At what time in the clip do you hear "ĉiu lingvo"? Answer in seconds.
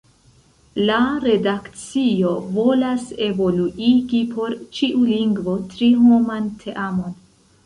4.79-5.55